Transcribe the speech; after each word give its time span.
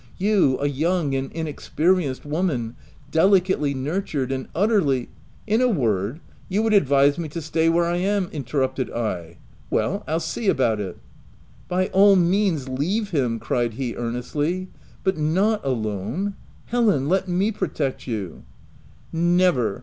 you, 0.17 0.57
a 0.59 0.65
young 0.67 1.13
and 1.13 1.31
inexperienced 1.31 2.25
woman, 2.25 2.75
delicately 3.11 3.71
nurtured, 3.71 4.31
and 4.31 4.47
utterly—" 4.55 5.09
44 5.45 5.45
In 5.55 5.61
a 5.61 5.67
word, 5.67 6.19
you 6.49 6.63
would 6.63 6.73
advise 6.73 7.19
me 7.19 7.29
to 7.29 7.39
stay 7.39 7.69
where 7.69 7.85
I 7.85 7.97
am," 7.97 8.27
interrupted 8.31 8.89
I." 8.89 9.37
Well, 9.69 10.03
I'll 10.07 10.19
see 10.19 10.49
about 10.49 10.79
it."" 10.79 10.97
By 11.67 11.85
all 11.89 12.15
means, 12.15 12.67
leave 12.67 13.11
him!" 13.11 13.37
cried 13.39 13.75
he 13.75 13.91
ear 13.91 14.09
nestly," 14.11 14.69
but 15.03 15.19
not 15.19 15.63
alone! 15.63 16.33
Helen! 16.65 17.07
let 17.07 17.27
me 17.27 17.51
protect 17.51 18.07
you!" 18.07 18.41
u 19.13 19.19
Never! 19.19 19.79